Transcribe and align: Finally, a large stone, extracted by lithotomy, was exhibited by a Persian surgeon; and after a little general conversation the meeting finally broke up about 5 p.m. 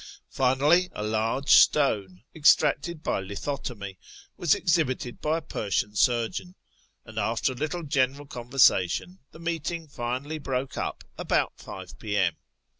Finally, 0.31 0.89
a 0.93 1.03
large 1.03 1.51
stone, 1.51 2.23
extracted 2.33 3.03
by 3.03 3.21
lithotomy, 3.21 3.99
was 4.35 4.55
exhibited 4.55 5.21
by 5.21 5.37
a 5.37 5.41
Persian 5.43 5.95
surgeon; 5.95 6.55
and 7.05 7.19
after 7.19 7.51
a 7.51 7.55
little 7.55 7.83
general 7.83 8.25
conversation 8.25 9.19
the 9.29 9.37
meeting 9.37 9.87
finally 9.87 10.39
broke 10.39 10.75
up 10.75 11.03
about 11.19 11.53
5 11.59 11.99
p.m. 11.99 12.35